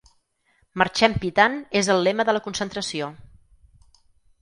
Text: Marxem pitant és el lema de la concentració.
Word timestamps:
Marxem 0.81 1.17
pitant 1.25 1.59
és 1.83 1.91
el 1.97 2.03
lema 2.09 2.29
de 2.31 2.37
la 2.39 2.43
concentració. 2.49 3.15